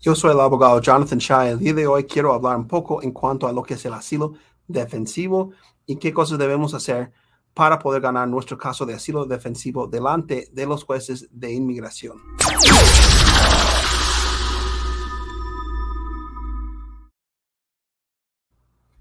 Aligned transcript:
Yo 0.00 0.14
soy 0.14 0.30
el 0.30 0.38
abogado 0.38 0.80
Jonathan 0.80 1.18
Shah. 1.18 1.50
El 1.50 1.58
día 1.58 1.74
de 1.74 1.88
hoy 1.88 2.04
quiero 2.04 2.32
hablar 2.32 2.56
un 2.56 2.68
poco 2.68 3.02
en 3.02 3.10
cuanto 3.10 3.48
a 3.48 3.52
lo 3.52 3.64
que 3.64 3.74
es 3.74 3.84
el 3.84 3.92
asilo 3.92 4.34
defensivo 4.68 5.50
y 5.86 5.96
qué 5.96 6.12
cosas 6.12 6.38
debemos 6.38 6.72
hacer 6.72 7.10
para 7.52 7.80
poder 7.80 8.00
ganar 8.00 8.28
nuestro 8.28 8.56
caso 8.56 8.86
de 8.86 8.94
asilo 8.94 9.26
defensivo 9.26 9.88
delante 9.88 10.50
de 10.52 10.66
los 10.66 10.84
jueces 10.84 11.28
de 11.32 11.52
inmigración. 11.52 12.16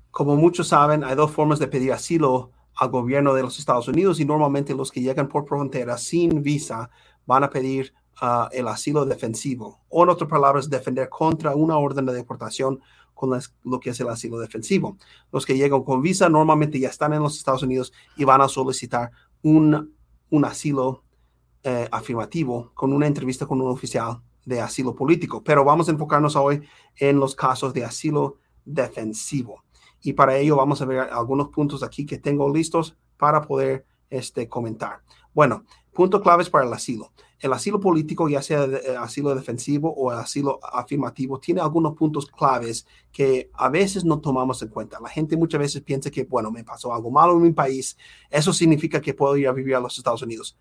Como 0.10 0.36
muchos 0.36 0.70
saben, 0.70 1.04
hay 1.04 1.16
dos 1.16 1.30
formas 1.30 1.60
de 1.60 1.68
pedir 1.68 1.94
asilo 1.94 2.54
al 2.74 2.90
gobierno 2.90 3.36
de 3.36 3.44
los 3.44 3.60
Estados 3.60 3.88
Unidos 3.88 4.20
y 4.20 4.26
normalmente 4.26 4.74
los 4.74 4.92
que 4.92 5.02
llegan 5.02 5.28
por 5.28 5.48
frontera 5.48 5.96
sin 6.00 6.42
visa 6.42 6.90
van 7.28 7.44
a 7.44 7.52
pedir 7.52 7.94
el 8.52 8.68
asilo 8.68 9.06
defensivo, 9.06 9.82
o 9.90 10.04
en 10.04 10.10
otras 10.10 10.30
palabras, 10.30 10.70
defender 10.70 11.10
contra 11.10 11.56
una 11.56 11.78
orden 11.78 12.06
de 12.06 12.14
deportación 12.14 12.80
con 13.14 13.38
lo 13.64 13.80
que 13.80 13.90
es 13.90 14.00
el 14.00 14.10
asilo 14.10 14.40
defensivo. 14.40 14.98
Los 15.32 15.46
que 15.46 15.58
llegan 15.58 15.84
con 15.84 16.02
visa 16.02 16.30
normalmente 16.30 16.80
ya 16.80 16.90
están 16.90 17.14
en 17.14 17.24
los 17.24 17.38
Estados 17.38 17.64
Unidos 17.64 17.92
y 18.16 18.24
van 18.24 18.42
a 18.42 18.48
solicitar 18.48 19.12
un, 19.42 19.96
un 20.30 20.46
asilo 20.46 21.04
eh, 21.64 21.88
afirmativo 21.92 22.72
con 22.74 22.94
una 22.94 23.08
entrevista 23.08 23.46
con 23.46 23.60
un 23.60 23.70
oficial 23.70 24.22
de 24.46 24.62
asilo 24.62 24.96
político. 24.96 25.44
Pero 25.44 25.66
vamos 25.66 25.88
a 25.88 25.92
enfocarnos 25.92 26.36
hoy 26.36 26.62
en 26.96 27.20
los 27.20 27.36
casos 27.36 27.74
de 27.74 27.84
asilo 27.84 28.38
defensivo. 28.64 29.64
Y 30.02 30.14
para 30.14 30.38
ello 30.38 30.56
vamos 30.56 30.82
a 30.82 30.86
ver 30.86 31.00
algunos 31.00 31.50
puntos 31.50 31.84
aquí 31.84 32.06
que 32.06 32.20
tengo 32.20 32.54
listos 32.54 32.96
para 33.18 33.42
poder 33.42 33.86
este, 34.10 34.48
comentar. 34.48 35.02
Bueno, 35.34 35.66
puntos 35.92 36.22
claves 36.22 36.50
para 36.50 36.66
el 36.66 36.74
asilo. 36.74 37.12
El 37.40 37.54
asilo 37.54 37.80
político, 37.80 38.28
ya 38.28 38.42
sea 38.42 38.64
eh, 38.66 38.98
asilo 38.98 39.34
defensivo 39.36 39.94
o 39.94 40.10
asilo 40.12 40.60
afirmativo, 40.64 41.40
tiene 41.40 41.62
algunos 41.62 41.96
puntos 41.96 42.26
claves 42.26 42.88
que 43.12 43.50
a 43.54 43.70
veces 43.70 44.04
no 44.04 44.20
tomamos 44.20 44.62
en 44.62 44.70
cuenta. 44.70 45.00
La 45.00 45.10
gente 45.10 45.38
muchas 45.38 45.60
veces 45.60 45.82
piensa 45.82 46.10
que, 46.10 46.24
bueno, 46.24 46.52
me 46.52 46.64
pasó 46.64 46.94
algo 46.94 47.12
malo 47.12 47.34
en 47.34 47.44
mi 47.44 47.52
país, 47.52 47.98
eso 48.30 48.52
significa 48.54 49.00
que 49.02 49.14
puedo 49.14 49.38
ir 49.38 49.48
a 49.48 49.52
vivir 49.54 49.76
a 49.76 49.80
los 49.80 49.98
Estados 49.98 50.22
Unidos. 50.24 50.58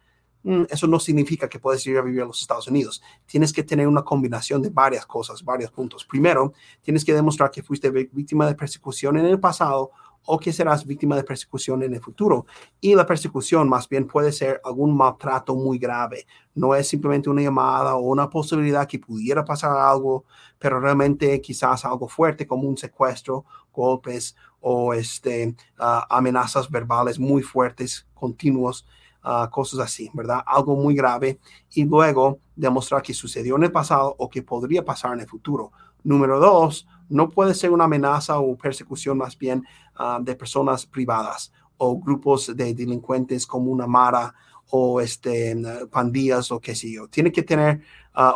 Mm, 0.47 0.63
eso 0.71 0.87
no 0.87 1.01
significa 1.01 1.49
que 1.49 1.59
puedes 1.59 1.85
ir 1.89 1.99
a 1.99 2.03
vivir 2.03 2.23
a 2.23 2.25
los 2.25 2.41
Estados 2.41 2.69
Unidos. 2.69 3.03
Tienes 3.27 3.53
que 3.53 3.65
tener 3.65 3.89
una 3.89 4.03
combinación 4.03 4.63
de 4.63 4.71
varias 4.71 5.05
cosas, 5.05 5.43
varios 5.43 5.73
puntos. 5.73 6.05
Primero, 6.05 6.53
tienes 6.83 7.05
que 7.05 7.13
demostrar 7.13 7.51
que 7.51 7.65
fuiste 7.65 7.91
víctima 7.91 8.47
de 8.47 8.55
persecución 8.55 9.17
en 9.17 9.27
el 9.27 9.41
pasado 9.41 9.91
o 10.27 10.39
que 10.39 10.53
serás 10.53 10.85
víctima 10.85 11.17
de 11.17 11.25
persecución 11.25 11.83
en 11.83 11.95
el 11.95 12.01
futuro. 12.01 12.47
Y 12.81 12.95
la 12.95 13.07
persecución 13.07 13.69
más 13.69 13.89
bien 13.89 14.07
puede 14.07 14.33
ser 14.33 14.61
algún 14.65 14.97
maltrato 14.97 15.55
muy 15.55 15.79
grave. 15.79 16.27
No 16.55 16.75
es 16.75 16.89
simplemente 16.89 17.31
una 17.31 17.43
llamada 17.43 17.97
o 17.97 18.01
una 18.01 18.29
posibilidad 18.29 18.87
que 18.87 18.99
pudiera 18.99 19.45
pasar 19.45 19.77
algo, 19.77 20.25
pero 20.59 20.81
realmente 20.81 21.41
quizás 21.41 21.85
algo 21.85 22.09
fuerte 22.09 22.47
como 22.47 22.69
un 22.69 22.77
secuestro, 22.77 23.45
golpes 23.73 24.37
o 24.61 24.93
este, 24.93 25.55
ah, 25.79 26.07
amenazas 26.11 26.71
verbales 26.71 27.19
muy 27.19 27.43
fuertes, 27.43 28.07
continuos. 28.15 28.87
Ah, 29.29 29.51
cosas 29.51 29.81
así, 29.81 30.09
¿verdad? 30.15 30.41
Algo 30.47 30.77
muy 30.77 30.95
grave 30.95 31.41
y 31.73 31.85
luego 31.85 32.39
demostrar 32.55 33.03
que 33.03 33.13
sucedió 33.13 33.57
en 33.57 33.65
el 33.65 33.73
pasado 33.73 34.15
o 34.19 34.31
que 34.31 34.41
podría 34.41 34.85
pasar 34.85 35.15
en 35.15 35.21
el 35.21 35.27
futuro. 35.27 35.73
Número 36.05 36.39
dos, 36.39 36.87
no 37.09 37.29
puede 37.29 37.55
ser 37.55 37.71
una 37.71 37.85
amenaza 37.85 38.39
o 38.39 38.57
persecución 38.57 39.19
más 39.19 39.39
bien 39.39 39.65
ah, 39.95 40.19
de 40.21 40.35
personas 40.35 40.87
privadas 40.87 41.53
o 41.77 41.99
grupos 41.99 42.57
de 42.57 42.75
delincuentes 42.75 43.47
como 43.47 43.71
una 43.71 43.87
mara 43.87 44.35
o 44.71 45.01
este, 45.01 45.57
pandillas 45.91 46.51
o 46.51 46.61
qué 46.61 46.75
sé 46.75 46.91
yo. 46.91 47.09
Tiene 47.09 47.31
que 47.31 47.43
tener, 47.43 47.83
ah, 48.15 48.35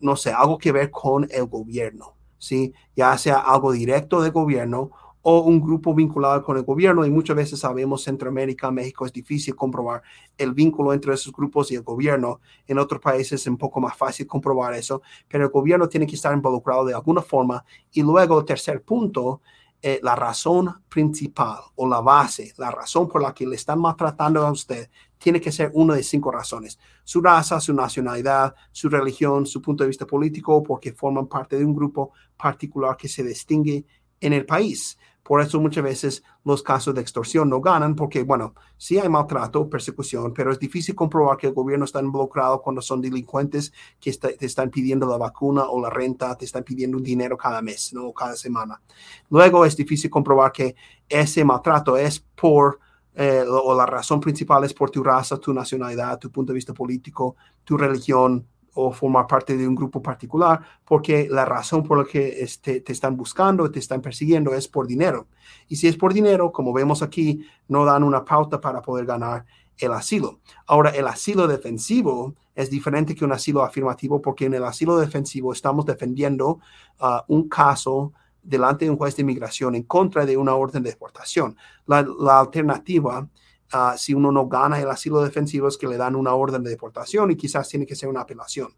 no 0.00 0.16
sé, 0.16 0.32
algo 0.32 0.58
que 0.58 0.72
ver 0.72 0.90
con 0.90 1.26
el 1.30 1.46
gobierno, 1.46 2.14
¿sí? 2.38 2.72
Ya 2.94 3.16
sea 3.18 3.38
algo 3.38 3.72
directo 3.72 4.20
del 4.20 4.32
gobierno 4.32 4.90
o 5.30 5.40
un 5.40 5.60
grupo 5.60 5.94
vinculado 5.94 6.42
con 6.42 6.56
el 6.56 6.62
gobierno 6.62 7.04
y 7.04 7.10
muchas 7.10 7.36
veces 7.36 7.60
sabemos 7.60 8.02
Centroamérica, 8.02 8.70
México 8.70 9.04
es 9.04 9.12
difícil 9.12 9.54
comprobar 9.54 10.02
el 10.38 10.54
vínculo 10.54 10.94
entre 10.94 11.12
esos 11.12 11.34
grupos 11.34 11.70
y 11.70 11.74
el 11.74 11.82
gobierno. 11.82 12.40
En 12.66 12.78
otros 12.78 12.98
países 12.98 13.42
es 13.42 13.46
un 13.46 13.58
poco 13.58 13.78
más 13.78 13.94
fácil 13.94 14.26
comprobar 14.26 14.72
eso, 14.72 15.02
pero 15.28 15.44
el 15.44 15.50
gobierno 15.50 15.86
tiene 15.86 16.06
que 16.06 16.14
estar 16.14 16.32
involucrado 16.32 16.86
de 16.86 16.94
alguna 16.94 17.20
forma. 17.20 17.62
Y 17.92 18.00
luego 18.00 18.42
tercer 18.42 18.82
punto, 18.82 19.42
eh, 19.82 20.00
la 20.02 20.16
razón 20.16 20.82
principal 20.88 21.58
o 21.74 21.86
la 21.86 22.00
base, 22.00 22.54
la 22.56 22.70
razón 22.70 23.06
por 23.06 23.20
la 23.20 23.34
que 23.34 23.46
le 23.46 23.56
están 23.56 23.82
maltratando 23.82 24.46
a 24.46 24.50
usted, 24.50 24.88
tiene 25.18 25.42
que 25.42 25.52
ser 25.52 25.70
una 25.74 25.94
de 25.94 26.04
cinco 26.04 26.30
razones. 26.30 26.78
Su 27.04 27.20
raza, 27.20 27.60
su 27.60 27.74
nacionalidad, 27.74 28.54
su 28.72 28.88
religión, 28.88 29.44
su 29.44 29.60
punto 29.60 29.84
de 29.84 29.88
vista 29.88 30.06
político, 30.06 30.62
porque 30.62 30.94
forman 30.94 31.26
parte 31.26 31.58
de 31.58 31.66
un 31.66 31.74
grupo 31.74 32.12
particular 32.34 32.96
que 32.96 33.08
se 33.08 33.22
distingue 33.22 33.84
en 34.20 34.32
el 34.32 34.46
país. 34.46 34.98
Por 35.28 35.42
eso 35.42 35.60
muchas 35.60 35.84
veces 35.84 36.22
los 36.42 36.62
casos 36.62 36.94
de 36.94 37.02
extorsión 37.02 37.50
no 37.50 37.60
ganan 37.60 37.94
porque, 37.94 38.22
bueno, 38.22 38.54
sí 38.78 38.98
hay 38.98 39.10
maltrato, 39.10 39.68
persecución, 39.68 40.32
pero 40.32 40.50
es 40.50 40.58
difícil 40.58 40.94
comprobar 40.94 41.36
que 41.36 41.48
el 41.48 41.52
gobierno 41.52 41.84
está 41.84 42.00
involucrado 42.00 42.62
cuando 42.62 42.80
son 42.80 43.02
delincuentes 43.02 43.74
que 44.00 44.10
te 44.10 44.46
están 44.46 44.70
pidiendo 44.70 45.06
la 45.06 45.18
vacuna 45.18 45.64
o 45.64 45.82
la 45.82 45.90
renta, 45.90 46.34
te 46.34 46.46
están 46.46 46.64
pidiendo 46.64 46.96
un 46.96 47.02
dinero 47.02 47.36
cada 47.36 47.60
mes, 47.60 47.92
¿no? 47.92 48.10
Cada 48.14 48.36
semana. 48.36 48.80
Luego 49.28 49.66
es 49.66 49.76
difícil 49.76 50.08
comprobar 50.08 50.50
que 50.50 50.74
ese 51.06 51.44
maltrato 51.44 51.98
es 51.98 52.20
por, 52.20 52.80
eh, 53.14 53.44
o 53.46 53.74
la 53.74 53.84
razón 53.84 54.20
principal 54.20 54.64
es 54.64 54.72
por 54.72 54.88
tu 54.88 55.02
raza, 55.04 55.36
tu 55.36 55.52
nacionalidad, 55.52 56.18
tu 56.18 56.30
punto 56.30 56.52
de 56.52 56.56
vista 56.56 56.72
político, 56.72 57.36
tu 57.64 57.76
religión, 57.76 58.46
o 58.80 58.92
formar 58.92 59.26
parte 59.26 59.56
de 59.56 59.66
un 59.66 59.74
grupo 59.74 60.00
particular, 60.00 60.60
porque 60.84 61.26
la 61.28 61.44
razón 61.44 61.82
por 61.82 61.98
la 61.98 62.04
que 62.04 62.42
este, 62.42 62.80
te 62.80 62.92
están 62.92 63.16
buscando, 63.16 63.68
te 63.72 63.80
están 63.80 64.00
persiguiendo 64.00 64.54
es 64.54 64.68
por 64.68 64.86
dinero. 64.86 65.26
Y 65.66 65.74
si 65.74 65.88
es 65.88 65.96
por 65.96 66.14
dinero, 66.14 66.52
como 66.52 66.72
vemos 66.72 67.02
aquí, 67.02 67.44
no 67.66 67.84
dan 67.84 68.04
una 68.04 68.24
pauta 68.24 68.60
para 68.60 68.80
poder 68.80 69.04
ganar 69.04 69.44
el 69.78 69.92
asilo. 69.92 70.38
Ahora, 70.64 70.90
el 70.90 71.08
asilo 71.08 71.48
defensivo 71.48 72.36
es 72.54 72.70
diferente 72.70 73.16
que 73.16 73.24
un 73.24 73.32
asilo 73.32 73.64
afirmativo 73.64 74.22
porque 74.22 74.44
en 74.44 74.54
el 74.54 74.62
asilo 74.62 74.96
defensivo 74.96 75.52
estamos 75.52 75.84
defendiendo 75.84 76.60
uh, 77.00 77.18
un 77.26 77.48
caso 77.48 78.12
delante 78.44 78.84
de 78.84 78.92
un 78.92 78.96
juez 78.96 79.16
de 79.16 79.22
inmigración 79.22 79.74
en 79.74 79.82
contra 79.82 80.24
de 80.24 80.36
una 80.36 80.54
orden 80.54 80.84
de 80.84 80.90
deportación. 80.90 81.56
La, 81.86 82.06
la 82.20 82.38
alternativa 82.38 83.28
Ah, 83.70 83.96
si 83.98 84.14
uno 84.14 84.32
no 84.32 84.48
gana 84.48 84.80
el 84.80 84.88
asilo 84.88 85.22
defensivo 85.22 85.68
es 85.68 85.76
que 85.76 85.86
le 85.86 85.98
dan 85.98 86.16
una 86.16 86.34
orden 86.34 86.62
de 86.62 86.70
deportación 86.70 87.30
y 87.30 87.36
quizás 87.36 87.68
tiene 87.68 87.84
que 87.84 87.94
ser 87.94 88.08
una 88.08 88.22
apelación. 88.22 88.68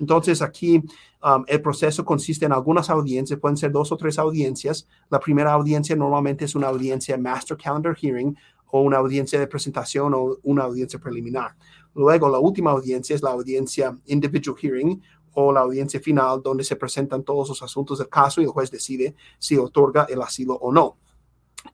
Entonces 0.00 0.42
aquí 0.42 0.82
um, 1.22 1.44
el 1.46 1.62
proceso 1.62 2.04
consiste 2.04 2.46
en 2.46 2.52
algunas 2.52 2.90
audiencias, 2.90 3.38
pueden 3.38 3.56
ser 3.56 3.70
dos 3.70 3.92
o 3.92 3.96
tres 3.96 4.18
audiencias. 4.18 4.88
La 5.10 5.20
primera 5.20 5.52
audiencia 5.52 5.94
normalmente 5.94 6.44
es 6.44 6.56
una 6.56 6.68
audiencia 6.68 7.16
Master 7.16 7.56
Calendar 7.56 7.94
Hearing 7.94 8.36
o 8.66 8.80
una 8.80 8.96
audiencia 8.96 9.38
de 9.38 9.46
presentación 9.46 10.12
o 10.14 10.38
una 10.42 10.64
audiencia 10.64 10.98
preliminar. 10.98 11.54
Luego 11.94 12.28
la 12.28 12.38
última 12.38 12.72
audiencia 12.72 13.14
es 13.14 13.22
la 13.22 13.30
audiencia 13.30 13.96
Individual 14.06 14.56
Hearing 14.58 15.00
o 15.34 15.52
la 15.52 15.60
audiencia 15.60 16.00
final 16.00 16.42
donde 16.42 16.64
se 16.64 16.76
presentan 16.76 17.22
todos 17.22 17.50
los 17.50 17.62
asuntos 17.62 17.98
del 17.98 18.08
caso 18.08 18.40
y 18.40 18.44
el 18.44 18.50
juez 18.50 18.70
decide 18.70 19.14
si 19.38 19.56
otorga 19.56 20.06
el 20.08 20.20
asilo 20.20 20.54
o 20.54 20.72
no. 20.72 20.96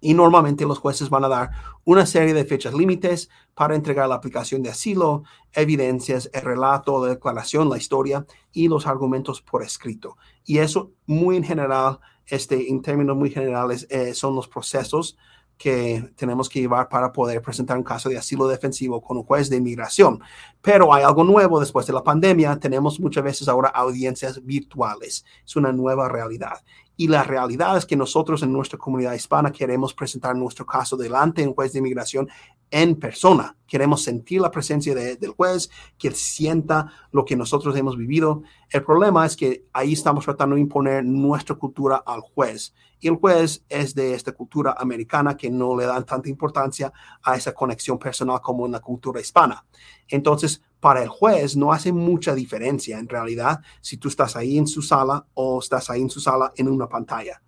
Y 0.00 0.14
normalmente 0.14 0.64
los 0.64 0.78
jueces 0.78 1.10
van 1.10 1.24
a 1.24 1.28
dar 1.28 1.50
una 1.84 2.06
serie 2.06 2.34
de 2.34 2.44
fechas 2.44 2.74
límites 2.74 3.28
para 3.54 3.74
entregar 3.74 4.08
la 4.08 4.16
aplicación 4.16 4.62
de 4.62 4.70
asilo, 4.70 5.24
evidencias, 5.52 6.30
el 6.32 6.42
relato, 6.42 7.04
la 7.04 7.12
declaración, 7.12 7.68
la 7.68 7.78
historia 7.78 8.26
y 8.52 8.68
los 8.68 8.86
argumentos 8.86 9.42
por 9.42 9.62
escrito. 9.62 10.16
Y 10.44 10.58
eso 10.58 10.92
muy 11.06 11.36
en 11.36 11.44
general, 11.44 11.98
este, 12.26 12.70
en 12.70 12.82
términos 12.82 13.16
muy 13.16 13.30
generales, 13.30 13.86
eh, 13.90 14.14
son 14.14 14.34
los 14.34 14.48
procesos 14.48 15.16
que 15.58 16.12
tenemos 16.14 16.48
que 16.48 16.60
llevar 16.60 16.88
para 16.88 17.12
poder 17.12 17.42
presentar 17.42 17.76
un 17.76 17.82
caso 17.82 18.08
de 18.08 18.16
asilo 18.16 18.46
defensivo 18.46 19.02
con 19.02 19.16
un 19.16 19.24
juez 19.24 19.50
de 19.50 19.56
inmigración. 19.56 20.20
Pero 20.62 20.94
hay 20.94 21.02
algo 21.02 21.24
nuevo 21.24 21.58
después 21.58 21.84
de 21.86 21.92
la 21.92 22.04
pandemia. 22.04 22.58
Tenemos 22.60 23.00
muchas 23.00 23.24
veces 23.24 23.48
ahora 23.48 23.68
audiencias 23.68 24.42
virtuales. 24.44 25.24
Es 25.44 25.56
una 25.56 25.72
nueva 25.72 26.08
realidad. 26.08 26.62
Y 27.00 27.06
la 27.06 27.22
realidad 27.22 27.76
es 27.76 27.86
que 27.86 27.94
nosotros 27.94 28.42
en 28.42 28.52
nuestra 28.52 28.76
comunidad 28.76 29.12
hispana 29.12 29.52
queremos 29.52 29.94
presentar 29.94 30.34
nuestro 30.34 30.66
caso 30.66 30.96
delante 30.96 31.42
de 31.42 31.54
juez 31.54 31.72
de 31.72 31.78
inmigración 31.78 32.28
en 32.72 32.96
persona. 32.96 33.56
Queremos 33.68 34.02
sentir 34.02 34.40
la 34.40 34.50
presencia 34.50 34.96
del 34.96 35.30
juez, 35.30 35.70
que 35.96 36.10
sienta 36.10 36.90
lo 37.12 37.24
que 37.24 37.36
nosotros 37.36 37.76
hemos 37.76 37.96
vivido. 37.96 38.42
El 38.70 38.82
problema 38.82 39.24
es 39.24 39.36
que 39.36 39.64
ahí 39.72 39.92
estamos 39.92 40.24
tratando 40.24 40.56
de 40.56 40.62
imponer 40.62 41.04
nuestra 41.04 41.54
cultura 41.54 42.02
al 42.04 42.20
juez. 42.20 42.74
Y 42.98 43.06
el 43.06 43.14
juez 43.14 43.64
es 43.68 43.94
de 43.94 44.14
esta 44.14 44.32
cultura 44.32 44.74
americana 44.76 45.36
que 45.36 45.50
no 45.50 45.76
le 45.76 45.86
dan 45.86 46.04
tanta 46.04 46.28
importancia 46.28 46.92
a 47.22 47.36
esa 47.36 47.54
conexión 47.54 47.96
personal 47.96 48.40
como 48.40 48.66
en 48.66 48.72
la 48.72 48.80
cultura 48.80 49.20
hispana. 49.20 49.64
Entonces, 50.08 50.60
para 50.80 51.02
el 51.02 51.08
juez 51.08 51.56
no 51.56 51.72
hace 51.72 51.92
mucha 51.92 52.34
diferencia 52.34 52.98
en 52.98 53.08
realidad 53.08 53.60
si 53.80 53.96
tú 53.96 54.08
estás 54.08 54.36
ahí 54.36 54.58
en 54.58 54.66
su 54.66 54.82
sala 54.82 55.26
o 55.34 55.58
estás 55.58 55.90
ahí 55.90 56.02
en 56.02 56.10
su 56.10 56.20
sala 56.20 56.52
en 56.56 56.68
una 56.68 56.88
pantalla. 56.88 57.42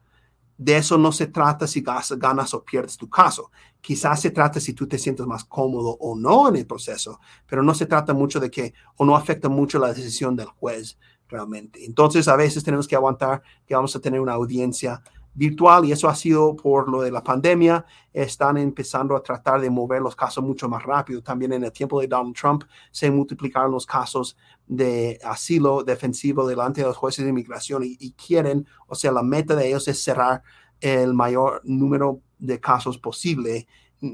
de 0.59 0.77
eso 0.77 0.99
no 0.99 1.11
se 1.11 1.27
trata 1.27 1.67
si 1.67 1.83
ganas 1.83 2.53
o 2.53 2.63
pierdes 2.63 2.99
tu 2.99 3.09
caso. 3.09 3.51
Quizás 3.81 4.21
se 4.21 4.31
trata 4.31 4.61
si 4.61 4.75
tú 4.75 4.87
te 4.87 4.99
sientes 4.99 5.25
más 5.27 5.43
cómodo 5.45 5.97
o 5.99 6.15
no 6.15 6.51
en 6.51 6.57
el 6.57 6.67
proceso, 6.67 7.19
pero 7.47 7.63
no 7.63 7.73
se 7.73 7.87
trata 7.87 8.13
mucho 8.13 8.39
de 8.41 8.51
que 8.51 8.75
o 8.97 9.07
no 9.07 9.17
afecta 9.17 9.49
mucho 9.49 9.79
la 9.79 9.95
decisión 9.95 10.37
del 10.37 10.49
juez 10.49 10.99
realmente. 11.29 11.83
Entonces, 11.87 12.29
a 12.29 12.37
veces 12.37 12.63
tenemos 12.63 12.87
que 12.87 12.95
aguantar 12.95 13.43
que 13.67 13.75
vamos 13.75 13.97
a 13.97 14.01
tener 14.01 14.21
una 14.21 14.35
audiencia 14.35 15.03
virtual 15.35 15.85
y 15.85 15.93
eso 15.93 16.09
ha 16.09 16.15
sido 16.15 16.57
por 16.57 16.89
lo 16.89 17.03
de 17.03 17.11
la 17.11 17.23
pandemia. 17.23 17.85
Están 18.13 18.57
empezando 18.57 19.15
a 19.17 19.23
tratar 19.23 19.61
de 19.61 19.71
mover 19.71 20.03
los 20.03 20.17
casos 20.17 20.43
mucho 20.45 20.69
más 20.69 20.83
rápido. 20.83 21.23
También 21.23 21.53
en 21.53 21.65
el 21.65 21.73
tiempo 21.73 22.01
de 22.01 22.09
Donald 22.09 22.35
Trump 22.35 22.65
se 22.91 23.11
multiplicaron 23.11 23.71
los 23.71 23.87
casos 23.87 24.37
de 24.67 25.19
asilo 25.25 25.83
defensivo 25.83 26.47
delante 26.47 26.81
de 26.81 26.87
los 26.89 26.97
jueces 26.97 27.25
de 27.25 27.31
inmigración 27.31 27.83
y, 27.85 28.13
quieren, 28.13 28.67
o 28.87 28.95
sea, 28.95 29.13
la 29.13 29.23
meta 29.23 29.55
de 29.55 29.69
ellos 29.69 29.89
es 29.89 30.03
cerrar 30.03 30.43
el 30.81 31.15
mayor 31.15 31.61
número 31.65 32.21
de 32.39 32.61
casos 32.61 32.99
posible. 32.99 33.67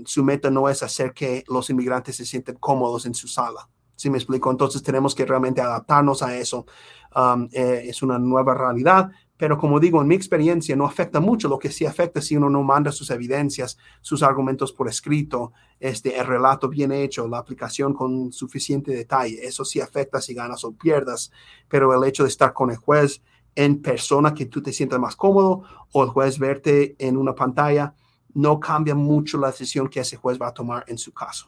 Su 0.04 0.24
meta 0.24 0.50
no 0.50 0.68
es 0.68 0.82
hacer 0.82 1.12
que 1.12 1.44
los 1.48 1.70
inmigrantes 1.70 2.16
se 2.16 2.26
sienten 2.26 2.56
cómodos 2.56 3.06
en 3.06 3.14
su 3.14 3.28
sala. 3.28 3.68
¿Sí 3.94 4.10
me 4.10 4.18
explico? 4.18 4.50
Entonces 4.50 4.82
tenemos 4.82 5.14
que 5.14 5.24
realmente 5.24 5.60
adaptarnos 5.60 6.22
a 6.22 6.36
eso. 6.36 6.66
Um, 7.14 7.48
eh, 7.52 7.84
es 7.86 8.02
una 8.02 8.18
nueva 8.18 8.54
realidad, 8.54 9.10
pero 9.36 9.58
como 9.58 9.78
digo, 9.78 10.00
en 10.00 10.08
mi 10.08 10.14
experiencia 10.14 10.74
no 10.76 10.86
afecta 10.86 11.20
mucho. 11.20 11.48
Lo 11.48 11.58
que 11.58 11.70
sí 11.70 11.84
afecta 11.84 12.22
si 12.22 12.36
uno 12.36 12.48
no 12.48 12.62
manda 12.62 12.90
sus 12.90 13.10
evidencias, 13.10 13.76
sus 14.00 14.22
argumentos 14.22 14.72
por 14.72 14.88
escrito, 14.88 15.52
este, 15.78 16.18
el 16.18 16.26
relato 16.26 16.68
bien 16.68 16.90
hecho, 16.92 17.28
la 17.28 17.38
aplicación 17.38 17.92
con 17.92 18.32
suficiente 18.32 18.92
detalle. 18.92 19.46
Eso 19.46 19.64
sí 19.64 19.80
afecta 19.80 20.20
si 20.22 20.32
ganas 20.32 20.64
o 20.64 20.72
pierdas. 20.72 21.30
Pero 21.68 21.92
el 21.94 22.08
hecho 22.08 22.22
de 22.22 22.30
estar 22.30 22.54
con 22.54 22.70
el 22.70 22.76
juez 22.76 23.22
en 23.54 23.82
persona 23.82 24.32
que 24.32 24.46
tú 24.46 24.62
te 24.62 24.72
sientas 24.72 25.00
más 25.00 25.16
cómodo 25.16 25.62
o 25.92 26.02
el 26.02 26.10
juez 26.10 26.38
verte 26.38 26.96
en 26.98 27.16
una 27.16 27.34
pantalla, 27.34 27.94
no 28.34 28.60
cambia 28.60 28.94
mucho 28.94 29.38
la 29.38 29.48
decisión 29.48 29.88
que 29.88 30.00
ese 30.00 30.16
juez 30.16 30.38
va 30.40 30.48
a 30.48 30.54
tomar 30.54 30.84
en 30.88 30.98
su 30.98 31.12
caso. 31.12 31.46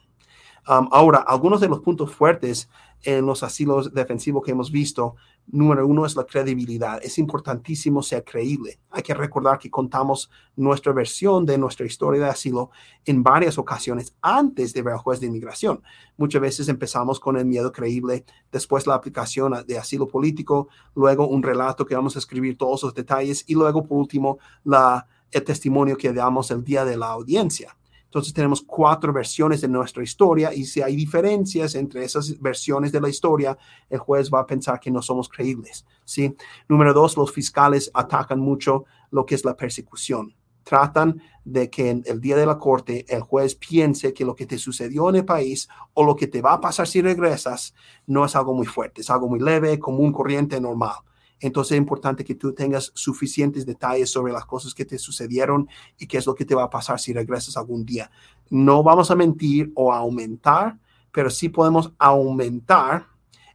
Um, 0.69 0.89
ahora, 0.91 1.19
algunos 1.19 1.61
de 1.61 1.69
los 1.69 1.81
puntos 1.81 2.15
fuertes 2.15 2.69
en 3.03 3.27
los 3.27 3.43
asilos 3.43 3.93
defensivos 3.93 4.45
que 4.45 4.51
hemos 4.51 4.71
visto, 4.71 5.17
número 5.51 5.87
uno 5.87 6.05
es 6.05 6.17
la 6.17 6.25
credibilidad. 6.25 7.01
Es 7.03 7.19
importantísimo 7.19 8.03
ser 8.03 8.25
creíble. 8.25 8.79
Hay 8.91 9.03
que 9.03 9.15
recordar 9.15 9.59
que 9.59 9.71
contamos 9.71 10.31
nuestra 10.57 10.93
versión 10.93 11.47
de 11.47 11.59
nuestra 11.59 11.87
historia 11.87 12.23
de 12.23 12.29
asilo 12.29 12.71
en 13.05 13.23
varias 13.23 13.59
ocasiones 13.59 14.15
antes 14.21 14.75
de 14.75 14.83
ver 14.83 14.95
al 14.95 15.01
juez 15.01 15.21
de 15.21 15.27
inmigración. 15.27 15.83
Muchas 16.17 16.43
veces 16.43 16.69
empezamos 16.69 17.19
con 17.21 17.37
el 17.37 17.47
miedo 17.47 17.73
creíble, 17.73 18.25
después 18.53 18.87
la 18.87 18.95
aplicación 18.95 19.55
de 19.67 19.79
asilo 19.79 20.09
político, 20.09 20.69
luego 20.95 21.29
un 21.29 21.43
relato 21.43 21.87
que 21.87 21.95
vamos 21.95 22.17
a 22.17 22.19
escribir 22.19 22.59
todos 22.59 22.83
los 22.83 22.95
detalles 22.95 23.45
y 23.47 23.55
luego 23.55 23.85
por 23.87 23.99
último 23.99 24.39
la, 24.65 25.07
el 25.31 25.45
testimonio 25.45 25.97
que 25.97 26.13
damos 26.13 26.51
el 26.51 26.65
día 26.65 26.85
de 26.85 26.97
la 26.97 27.07
audiencia. 27.07 27.75
Entonces 28.09 28.33
tenemos 28.33 28.63
cuatro 28.63 29.13
versiones 29.13 29.61
de 29.61 29.69
nuestra 29.69 30.03
historia 30.03 30.55
y 30.55 30.65
si 30.65 30.81
hay 30.81 30.97
diferencias 30.97 31.75
entre 31.75 32.05
esas 32.05 32.41
versiones 32.41 32.91
de 32.91 33.03
la 33.03 33.11
historia, 33.11 33.59
el 33.91 33.99
juez 33.99 34.31
va 34.33 34.41
a 34.41 34.47
pensar 34.47 34.81
que 34.81 34.91
no 34.91 35.03
somos 35.03 35.29
creíbles. 35.29 35.85
¿sí? 36.05 36.35
Número 36.71 36.95
dos, 36.95 37.19
los 37.19 37.31
fiscales 37.31 37.91
atacan 37.93 38.41
mucho 38.41 38.87
lo 39.11 39.27
que 39.27 39.35
es 39.35 39.45
la 39.45 39.55
persecución. 39.55 40.35
Tratan 40.63 41.21
de 41.45 41.69
que 41.69 41.91
en 41.91 42.03
el 42.07 42.19
día 42.19 42.37
de 42.37 42.47
la 42.47 42.59
corte 42.59 43.05
el 43.09 43.21
juez 43.21 43.55
piense 43.55 44.15
que 44.15 44.25
lo 44.25 44.35
que 44.35 44.47
te 44.47 44.57
sucedió 44.57 45.11
en 45.11 45.17
el 45.17 45.25
país 45.27 45.69
o 45.93 46.03
lo 46.03 46.17
que 46.17 46.29
te 46.29 46.41
va 46.41 46.55
a 46.55 46.61
pasar 46.63 46.87
si 46.87 47.03
regresas 47.03 47.75
no 48.07 48.25
es 48.25 48.35
algo 48.35 48.55
muy 48.55 48.67
fuerte, 48.67 49.03
es 49.03 49.11
algo 49.11 49.29
muy 49.29 49.41
leve, 49.41 49.79
común, 49.79 50.13
corriente, 50.13 50.59
normal. 50.61 50.97
Entonces 51.41 51.73
es 51.73 51.79
importante 51.79 52.25
que 52.25 52.35
tú 52.35 52.53
tengas 52.53 52.91
suficientes 52.95 53.65
detalles 53.65 54.11
sobre 54.11 54.33
las 54.33 54.45
cosas 54.45 54.75
que 54.75 54.85
te 54.85 54.99
sucedieron 54.99 55.69
y 55.99 56.07
qué 56.07 56.19
es 56.19 56.27
lo 56.27 56.35
que 56.35 56.45
te 56.45 56.55
va 56.55 56.65
a 56.65 56.71
pasar 56.71 56.99
si 56.99 57.13
regresas 57.13 57.57
algún 57.57 57.85
día. 57.85 58.11
No 58.51 58.83
vamos 58.83 59.11
a 59.11 59.17
mentir 59.17 59.71
o 59.75 59.93
a 59.93 59.99
aumentar, 59.99 60.79
pero 61.13 61.31
sí 61.31 61.49
podemos 61.49 61.93
aumentar 61.99 63.07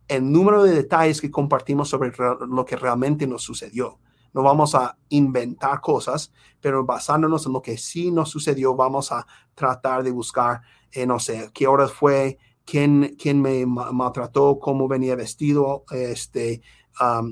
el 0.07 0.31
número 0.31 0.63
de 0.63 0.75
detalles 0.75 1.21
que 1.21 1.31
compartimos 1.31 1.89
sobre 1.89 2.11
lo 2.47 2.65
que 2.65 2.75
realmente 2.75 3.27
nos 3.27 3.43
sucedió. 3.43 3.99
No 4.33 4.41
vamos 4.41 4.73
a 4.75 4.97
inventar 5.09 5.79
cosas, 5.79 6.31
pero 6.59 6.85
basándonos 6.85 7.45
en 7.45 7.53
lo 7.53 7.61
que 7.61 7.77
sí 7.77 8.11
nos 8.11 8.29
sucedió, 8.29 8.75
vamos 8.75 9.11
a 9.11 9.27
tratar 9.53 10.03
de 10.03 10.11
buscar, 10.11 10.61
eh, 10.91 11.05
no 11.05 11.19
sé, 11.19 11.51
qué 11.53 11.67
horas 11.67 11.93
fue, 11.93 12.39
quién, 12.65 13.15
quién 13.19 13.41
me 13.41 13.65
maltrató, 13.65 14.59
cómo 14.59 14.87
venía 14.87 15.15
vestido, 15.15 15.85
este, 15.91 16.61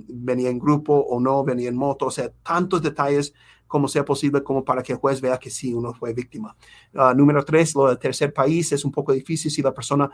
venía 0.08 0.50
en 0.50 0.60
grupo 0.60 0.94
o 0.94 1.19
no, 1.19 1.44
venía 1.44 1.69
en 1.69 1.75
moto, 1.75 2.08
o 2.08 2.12
sea, 2.12 2.31
tantos 2.44 2.81
detalles 2.81 3.34
como 3.68 3.88
sea 3.88 4.04
posible 4.04 4.44
como 4.44 4.66
para 4.66 4.84
que 4.84 4.94
el 4.94 5.00
juez 5.00 5.22
vea 5.22 5.38
que 5.38 5.50
sí, 5.50 5.74
uno 5.74 5.94
fue 5.94 6.13
víctima. 6.13 6.56
Ah, 6.94 7.13
número 7.16 7.44
tres, 7.46 7.74
lo 7.74 7.88
del 7.88 7.98
tercer 7.98 8.34
país 8.34 8.72
es 8.74 8.84
un 8.84 8.92
poco 8.92 9.13
difícil 9.13 9.50
si 9.50 9.62
la 9.62 9.74
persona 9.74 10.12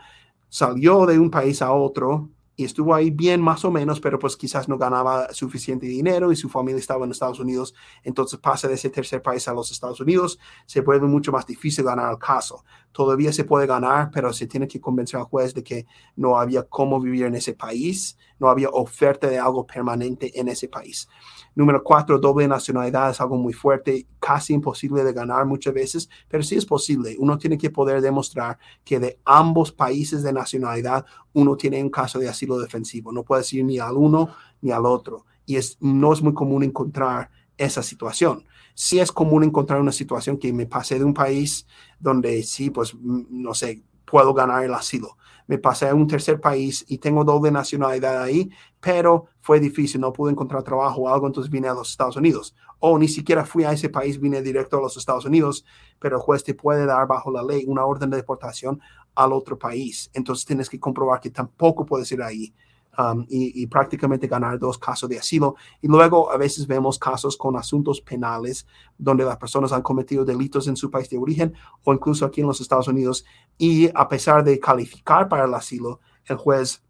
salió 0.48 1.04
de 1.06 1.18
un 1.18 1.30
país 1.30 1.60
a 1.60 1.72
otro 1.72 2.30
y 2.58 2.64
estuvo 2.64 2.92
ahí 2.92 3.12
bien 3.12 3.40
más 3.40 3.64
o 3.64 3.70
menos, 3.70 4.00
pero 4.00 4.18
pues 4.18 4.36
quizás 4.36 4.68
no 4.68 4.76
ganaba 4.76 5.32
suficiente 5.32 5.86
dinero 5.86 6.32
y 6.32 6.36
su 6.36 6.48
familia 6.48 6.80
estaba 6.80 7.04
en 7.04 7.12
Estados 7.12 7.38
Unidos, 7.38 7.72
entonces 8.02 8.40
pasa 8.40 8.66
de 8.66 8.74
ese 8.74 8.90
tercer 8.90 9.22
país 9.22 9.46
a 9.46 9.54
los 9.54 9.70
Estados 9.70 10.00
Unidos, 10.00 10.40
se 10.66 10.80
vuelve 10.80 11.06
mucho 11.06 11.30
más 11.30 11.46
difícil 11.46 11.84
ganar 11.84 12.10
el 12.10 12.18
caso. 12.18 12.64
Todavía 12.90 13.32
se 13.32 13.44
puede 13.44 13.68
ganar, 13.68 14.10
pero 14.10 14.32
se 14.32 14.48
tiene 14.48 14.66
que 14.66 14.80
convencer 14.80 15.20
al 15.20 15.26
juez 15.26 15.54
de 15.54 15.62
que 15.62 15.86
no 16.16 16.36
había 16.36 16.64
cómo 16.64 17.00
vivir 17.00 17.26
en 17.26 17.36
ese 17.36 17.54
país, 17.54 18.18
no 18.40 18.48
había 18.48 18.70
oferta 18.70 19.28
de 19.28 19.38
algo 19.38 19.64
permanente 19.64 20.32
en 20.40 20.48
ese 20.48 20.66
país. 20.68 21.08
Número 21.54 21.82
cuatro, 21.84 22.18
doble 22.18 22.48
nacionalidad 22.48 23.10
es 23.10 23.20
algo 23.20 23.36
muy 23.36 23.52
fuerte, 23.52 24.06
casi 24.18 24.52
imposible 24.52 25.04
de 25.04 25.12
ganar 25.12 25.46
muchas 25.46 25.74
veces, 25.74 26.08
pero 26.28 26.42
sí 26.42 26.56
es 26.56 26.66
posible. 26.66 27.16
Uno 27.18 27.38
tiene 27.38 27.56
que 27.56 27.70
poder 27.70 28.00
demostrar 28.00 28.58
que 28.84 28.98
de 28.98 29.20
ambos 29.24 29.70
países 29.70 30.22
de 30.22 30.32
nacionalidad 30.32 31.04
uno 31.38 31.56
tiene 31.56 31.82
un 31.82 31.90
caso 31.90 32.18
de 32.18 32.28
asilo 32.28 32.58
defensivo. 32.58 33.12
No 33.12 33.22
puede 33.22 33.42
decir 33.42 33.64
ni 33.64 33.78
al 33.78 33.96
uno 33.96 34.30
ni 34.60 34.70
al 34.70 34.86
otro. 34.86 35.26
Y 35.46 35.56
es, 35.56 35.78
no 35.80 36.12
es 36.12 36.22
muy 36.22 36.34
común 36.34 36.62
encontrar 36.62 37.30
esa 37.56 37.82
situación. 37.82 38.44
Sí 38.74 39.00
es 39.00 39.10
común 39.10 39.44
encontrar 39.44 39.80
una 39.80 39.92
situación 39.92 40.36
que 40.38 40.52
me 40.52 40.66
pasé 40.66 40.98
de 40.98 41.04
un 41.04 41.14
país 41.14 41.66
donde 41.98 42.42
sí, 42.42 42.70
pues, 42.70 42.94
no 43.00 43.54
sé, 43.54 43.82
puedo 44.04 44.34
ganar 44.34 44.64
el 44.64 44.74
asilo 44.74 45.16
me 45.48 45.58
pasé 45.58 45.88
a 45.88 45.94
un 45.94 46.06
tercer 46.06 46.40
país 46.40 46.84
y 46.88 46.98
tengo 46.98 47.24
doble 47.24 47.50
nacionalidad 47.50 48.22
ahí, 48.22 48.50
pero 48.80 49.26
fue 49.40 49.58
difícil, 49.58 50.00
no 50.00 50.12
pude 50.12 50.30
encontrar 50.30 50.62
trabajo 50.62 51.02
o 51.02 51.08
algo, 51.08 51.26
entonces 51.26 51.50
vine 51.50 51.68
a 51.68 51.74
los 51.74 51.90
Estados 51.90 52.16
Unidos. 52.16 52.54
O 52.78 52.98
ni 52.98 53.08
siquiera 53.08 53.46
fui 53.46 53.64
a 53.64 53.72
ese 53.72 53.88
país, 53.88 54.20
vine 54.20 54.42
directo 54.42 54.76
a 54.76 54.82
los 54.82 54.96
Estados 54.98 55.24
Unidos, 55.24 55.64
pero 55.98 56.16
el 56.16 56.22
juez 56.22 56.44
te 56.44 56.54
puede 56.54 56.84
dar 56.84 57.08
bajo 57.08 57.30
la 57.30 57.42
ley 57.42 57.64
una 57.66 57.84
orden 57.86 58.10
de 58.10 58.18
deportación 58.18 58.80
al 59.18 59.32
otro 59.32 59.58
país. 59.58 60.10
Entonces 60.14 60.46
tienes 60.46 60.70
que 60.70 60.78
comprobar 60.78 61.20
que 61.20 61.30
tampoco 61.30 61.84
puedes 61.84 62.10
ir 62.12 62.22
ahí. 62.22 62.54
Um, 62.96 63.24
y, 63.28 63.64
prácticamente 63.68 64.26
ganar 64.26 64.58
dos 64.58 64.76
casos 64.76 65.08
de 65.08 65.20
asilo. 65.20 65.54
Y 65.80 65.86
luego 65.86 66.32
a 66.32 66.36
veces 66.36 66.66
vemos 66.66 66.98
casos 66.98 67.36
con 67.36 67.56
asuntos 67.56 68.00
penales 68.00 68.66
donde 68.98 69.24
las 69.24 69.36
personas 69.36 69.70
han 69.70 69.82
cometido 69.82 70.24
delitos 70.24 70.66
en 70.66 70.74
su 70.74 70.90
país 70.90 71.08
de 71.08 71.16
origen 71.16 71.54
o 71.84 71.94
incluso 71.94 72.26
aquí 72.26 72.40
en 72.40 72.48
los 72.48 72.60
Estados 72.60 72.88
Unidos 72.88 73.24
y 73.56 73.88
a 73.94 74.08
pesar 74.08 74.42
de 74.42 74.58
calificar 74.58 75.28
para 75.28 75.44
el 75.44 75.54
asilo, 75.54 76.00
el 76.24 76.38
juez 76.38 76.82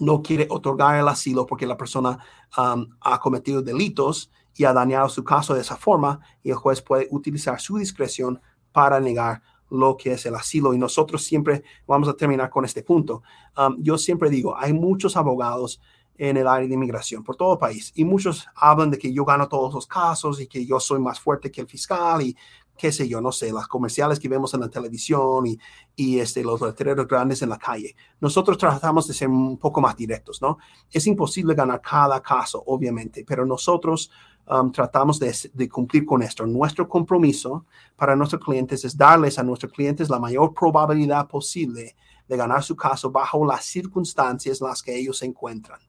no 0.00 0.22
quiere 0.22 0.46
otorgar 0.48 0.96
el 0.96 1.08
asilo 1.08 1.44
porque 1.44 1.66
la 1.66 1.76
persona 1.76 2.18
um, 2.56 2.88
ha 3.02 3.20
cometido 3.20 3.60
delitos 3.60 4.30
y 4.54 4.64
ha 4.64 4.72
dañado 4.72 5.10
su 5.10 5.22
caso 5.22 5.52
de 5.52 5.60
esa 5.60 5.76
forma 5.76 6.18
y 6.42 6.48
el 6.48 6.56
juez 6.56 6.80
puede 6.80 7.08
utilizar 7.10 7.60
su 7.60 7.76
discreción 7.76 8.40
para 8.72 9.00
negar 9.00 9.42
lo 9.70 9.96
que 9.96 10.12
es 10.12 10.26
el 10.26 10.34
asilo. 10.34 10.74
Y 10.74 10.78
nosotros 10.78 11.22
siempre 11.22 11.62
vamos 11.86 12.08
a 12.08 12.14
terminar 12.14 12.50
con 12.50 12.64
este 12.64 12.82
punto. 12.82 13.22
Um, 13.56 13.76
yo 13.82 13.98
siempre 13.98 14.30
digo, 14.30 14.56
hay 14.56 14.72
muchos 14.72 15.16
abogados 15.16 15.80
en 16.18 16.36
el 16.36 16.46
área 16.46 16.66
de 16.66 16.74
inmigración 16.74 17.22
por 17.22 17.36
todo 17.36 17.54
el 17.54 17.58
país 17.58 17.92
y 17.94 18.04
muchos 18.04 18.46
hablan 18.54 18.90
de 18.90 18.98
que 18.98 19.12
yo 19.12 19.24
gano 19.24 19.48
todos 19.48 19.74
los 19.74 19.86
casos 19.86 20.40
y 20.40 20.46
que 20.46 20.64
yo 20.64 20.80
soy 20.80 20.98
más 20.98 21.20
fuerte 21.20 21.50
que 21.50 21.60
el 21.60 21.66
fiscal 21.66 22.22
y 22.22 22.36
qué 22.76 22.92
sé 22.92 23.08
yo, 23.08 23.20
no 23.20 23.32
sé, 23.32 23.52
las 23.52 23.66
comerciales 23.66 24.20
que 24.20 24.28
vemos 24.28 24.52
en 24.54 24.60
la 24.60 24.68
televisión 24.68 25.46
y, 25.46 25.58
y 25.94 26.18
este, 26.18 26.42
los 26.42 26.60
letreros 26.60 27.08
grandes 27.08 27.42
en 27.42 27.48
la 27.48 27.58
calle. 27.58 27.96
Nosotros 28.20 28.58
tratamos 28.58 29.06
de 29.08 29.14
ser 29.14 29.28
un 29.28 29.56
poco 29.56 29.80
más 29.80 29.96
directos, 29.96 30.42
¿no? 30.42 30.58
Es 30.90 31.06
imposible 31.06 31.54
ganar 31.54 31.80
cada 31.80 32.20
caso, 32.20 32.62
obviamente, 32.66 33.24
pero 33.26 33.46
nosotros 33.46 34.10
Um, 34.48 34.70
tratamos 34.70 35.18
de, 35.18 35.68
cumplir 35.68 36.06
con 36.06 36.22
esto. 36.22 36.46
Nuestro 36.46 36.88
compromiso 36.88 37.66
para 37.96 38.14
nuestros 38.14 38.44
clientes 38.44 38.84
es 38.84 38.96
darles 38.96 39.40
a 39.40 39.42
nuestros 39.42 39.72
clientes 39.72 40.08
la 40.08 40.20
mayor 40.20 40.54
probabilidad 40.54 41.26
posible 41.26 41.96
de 42.28 42.36
ganar 42.36 42.62
su 42.62 42.76
caso 42.76 43.10
bajo 43.10 43.44
las 43.44 43.64
circunstancias 43.64 44.60
en 44.60 44.68
las 44.68 44.82
que 44.84 44.96
ellos 44.96 45.18
se 45.18 45.26
encuentran. 45.26 45.80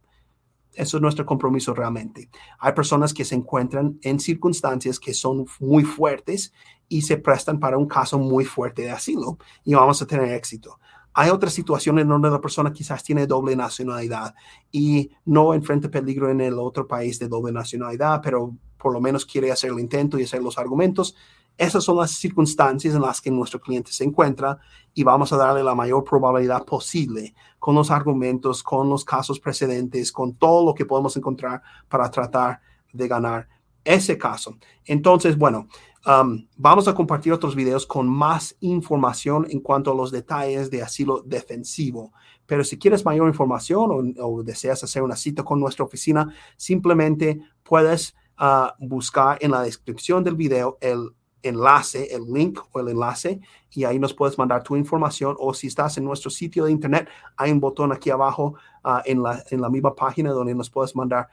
Eso 0.73 0.97
es 0.97 1.01
nuestro 1.01 1.25
compromiso 1.25 1.73
realmente. 1.73 2.29
Hay 2.59 2.73
personas 2.73 3.13
que 3.13 3.25
se 3.25 3.35
encuentran 3.35 3.99
en 4.01 4.19
circunstancias 4.19 4.99
que 4.99 5.13
son 5.13 5.45
muy 5.59 5.83
fuertes 5.83 6.51
y 6.87 7.03
se 7.03 7.17
prestan 7.17 7.59
para 7.59 7.77
un 7.77 7.87
caso 7.87 8.17
muy 8.17 8.45
fuerte 8.45 8.83
de 8.83 8.91
asilo 8.91 9.37
y 9.63 9.75
vamos 9.75 10.01
a 10.01 10.07
tener 10.07 10.31
éxito. 10.33 10.79
Hay 11.19 11.31
otras 11.31 11.51
situaciones 11.51 12.07
donde 12.07 12.29
la 12.29 12.39
persona 12.39 12.71
quizás 12.71 13.03
tiene 13.03 13.25
doble 13.25 13.55
nacionalidad 13.55 14.35
y 14.71 15.09
no 15.25 15.55
enfrenta 15.55 15.89
peligro 15.89 16.29
en 16.29 16.41
el 16.41 16.59
otro 16.59 16.87
país 16.87 17.17
de 17.17 17.27
doble 17.27 17.51
nacionalidad, 17.51 18.21
pero 18.21 18.55
por 18.77 18.93
lo 18.93 19.01
menos 19.01 19.25
quiere 19.25 19.51
hacer 19.51 19.71
el 19.71 19.79
intento 19.79 20.19
y 20.19 20.25
hacer 20.25 20.43
los 20.43 20.59
argumentos. 20.59 21.15
Esas 21.57 21.83
son 21.83 21.97
las 21.97 22.11
circunstancias 22.11 22.93
en 22.93 23.01
las 23.01 23.19
que 23.19 23.31
nuestro 23.31 23.59
cliente 23.59 23.91
se 23.91 24.03
encuentra 24.03 24.59
y 24.93 25.01
vamos 25.01 25.33
a 25.33 25.37
darle 25.37 25.63
la 25.63 25.73
mayor 25.73 26.03
probabilidad 26.03 26.63
posible 26.65 27.33
con 27.57 27.73
los 27.73 27.89
argumentos, 27.89 28.61
con 28.61 28.87
los 28.87 29.03
casos 29.03 29.39
precedentes, 29.39 30.11
con 30.11 30.35
todo 30.35 30.67
lo 30.67 30.75
que 30.75 30.85
podemos 30.85 31.17
encontrar 31.17 31.63
para 31.89 32.11
tratar 32.11 32.61
de 32.93 33.07
ganar 33.07 33.47
ese 33.87 34.17
caso. 34.17 34.57
Entonces, 34.85 35.37
bueno, 35.37 35.67
um, 36.05 36.45
vamos 36.57 36.87
a 36.87 36.93
compartir 36.93 37.31
otros 37.31 37.55
videos 37.55 37.85
con 37.85 38.07
más 38.07 38.55
información 38.59 39.47
en 39.49 39.61
cuanto 39.61 39.91
a 39.91 39.95
los 39.95 40.11
detalles 40.11 40.69
de 40.69 40.81
asilo 40.81 41.23
defensivo. 41.25 42.11
Pero 42.45 42.63
si 42.63 42.77
quieres 42.77 43.05
mayor 43.05 43.27
información 43.27 44.15
o, 44.19 44.43
deseas 44.43 44.83
hacer 44.83 45.03
una 45.03 45.15
cita 45.15 45.43
con 45.43 45.59
nuestra 45.59 45.85
oficina, 45.85 46.33
simplemente 46.57 47.39
puedes 47.63 48.15
uh, 48.39 48.67
buscar 48.85 49.37
en 49.41 49.51
la 49.51 49.61
descripción 49.61 50.23
del 50.23 50.35
video 50.35 50.77
el 50.81 51.09
enlace, 51.43 52.13
el 52.13 52.23
link 52.31 52.59
o 52.71 52.79
el 52.79 52.89
enlace, 52.89 53.39
y 53.71 53.83
ahí 53.83 53.99
nos 53.99 54.13
puedes 54.13 54.37
mandar 54.37 54.63
tu 54.63 54.75
información. 54.75 55.35
O 55.39 55.53
si 55.53 55.67
estás 55.67 55.97
en 55.97 56.05
nuestro 56.05 56.29
sitio 56.29 56.65
de 56.65 56.71
internet, 56.71 57.07
hay 57.35 57.51
un 57.51 57.59
botón 57.59 57.91
aquí 57.91 58.09
abajo 58.09 58.55
uh, 58.83 58.99
en, 59.05 59.23
la, 59.23 59.43
en 59.49 59.61
la 59.61 59.69
misma 59.69 59.95
página 59.95 60.31
donde 60.31 60.55
nos 60.55 60.69
puedes 60.69 60.95
mandar 60.95 61.27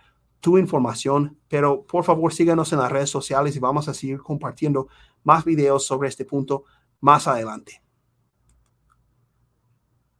tu 0.45 0.59
información. 0.59 1.39
Pero 1.49 1.87
por 1.87 2.05
favor, 2.05 2.31
síganos 2.35 2.71
en 2.75 2.79
las 2.79 2.93
redes 2.93 3.09
sociales 3.09 3.57
y 3.57 3.61
vamos 3.61 3.89
a 3.89 3.95
seguir 3.95 4.19
compartiendo 4.19 4.89
más 5.23 5.43
videos 5.43 5.87
sobre 5.87 6.11
este 6.11 6.27
punto 6.27 6.65
más 7.01 7.27
adelante. 7.27 7.84